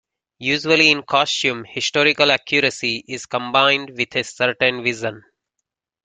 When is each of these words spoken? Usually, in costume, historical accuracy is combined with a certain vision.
Usually, 0.39 0.89
in 0.89 1.03
costume, 1.03 1.63
historical 1.63 2.31
accuracy 2.31 3.05
is 3.07 3.27
combined 3.27 3.91
with 3.91 4.15
a 4.15 4.23
certain 4.23 4.83
vision. 4.83 5.21